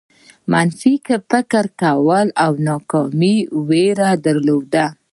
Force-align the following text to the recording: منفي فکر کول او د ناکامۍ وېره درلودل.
منفي 0.51 0.91
فکر 1.31 1.65
کول 1.81 2.27
او 2.43 2.51
د 2.57 2.59
ناکامۍ 2.67 3.35
وېره 3.67 4.09
درلودل. 4.25 4.89